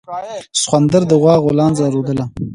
سخوندر 0.61 1.01
د 1.07 1.11
غوا 1.21 1.35
غولانځه 1.43 1.85
رودله. 1.93 2.25